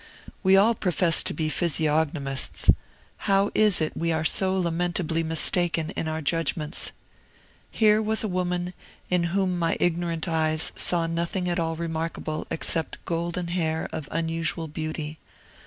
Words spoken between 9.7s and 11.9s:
ignorant eyes saw nothing at all